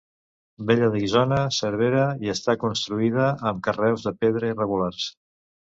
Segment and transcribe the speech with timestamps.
[0.69, 5.11] Vella de Guissona- Cervera i està construïda amb carreus de pedra irregulars.